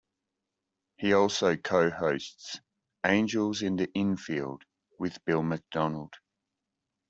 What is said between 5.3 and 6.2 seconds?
Macdonald.